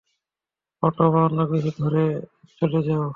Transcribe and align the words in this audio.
Auto 0.83 1.05
বা 1.13 1.19
অন্যকিছু 1.23 1.71
ধরে 1.79 2.03
চলে 2.61 2.79
যাও। 2.87 3.05